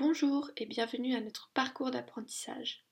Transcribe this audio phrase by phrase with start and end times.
[0.00, 2.86] Bonjour et bienvenue à notre parcours d'apprentissage.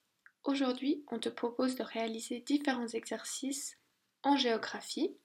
[0.45, 3.79] Aujourd'hui, on te propose de réaliser différents exercices
[4.25, 5.17] en géographie.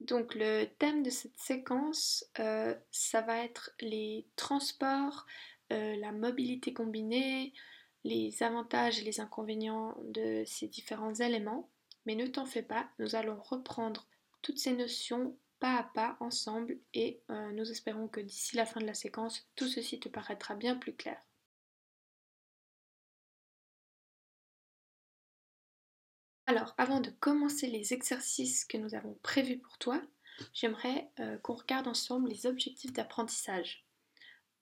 [0.00, 5.24] Donc le thème de cette séquence, euh, ça va être les transports,
[5.72, 7.54] euh, la mobilité combinée,
[8.04, 11.70] les avantages et les inconvénients de ces différents éléments.
[12.04, 14.06] Mais ne t'en fais pas, nous allons reprendre
[14.42, 18.80] toutes ces notions pas à pas ensemble et euh, nous espérons que d'ici la fin
[18.80, 21.20] de la séquence, tout ceci te paraîtra bien plus clair.
[26.46, 30.00] Alors, avant de commencer les exercices que nous avons prévus pour toi,
[30.54, 33.84] j'aimerais euh, qu'on regarde ensemble les objectifs d'apprentissage.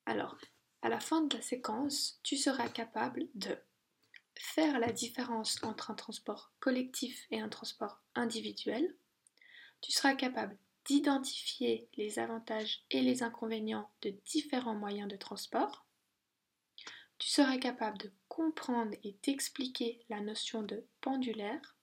[0.07, 0.39] Alors,
[0.81, 3.57] à la fin de la séquence, tu seras capable de
[4.39, 8.97] faire la différence entre un transport collectif et un transport individuel.
[9.81, 15.87] Tu seras capable d'identifier les avantages et les inconvénients de différents moyens de transport.
[17.19, 21.77] Tu seras capable de comprendre et d'expliquer la notion de pendulaire.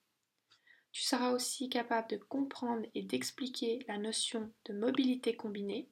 [0.92, 5.90] Tu seras aussi capable de comprendre et d'expliquer la notion de mobilité combinée.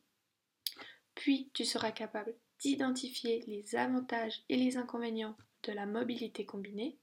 [1.15, 6.97] Puis tu seras capable d'identifier les avantages et les inconvénients de la mobilité combinée.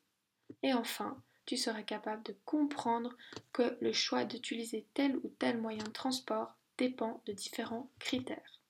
[0.62, 3.16] Et enfin, tu seras capable de comprendre
[3.52, 8.60] que le choix d'utiliser tel ou tel moyen de transport dépend de différents critères.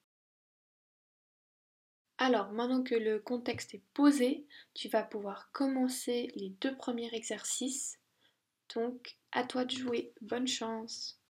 [2.18, 7.98] Alors, maintenant que le contexte est posé, tu vas pouvoir commencer les deux premiers exercices.
[8.74, 10.12] Donc, à toi de jouer.
[10.22, 11.20] Bonne chance